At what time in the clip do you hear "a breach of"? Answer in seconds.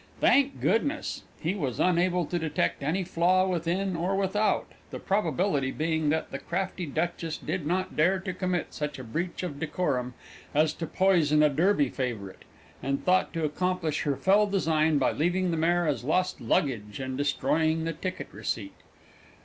8.97-9.59